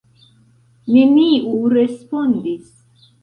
Neniu 0.95 1.59
respondis. 1.75 2.73